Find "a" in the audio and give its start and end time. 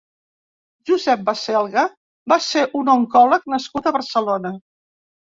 3.91-3.95